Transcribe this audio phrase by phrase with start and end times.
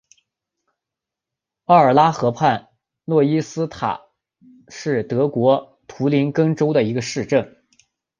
[1.65, 2.69] 奥尔拉河畔
[3.05, 4.07] 诺伊斯塔特
[4.69, 7.61] 是德国图林根州的一个市镇。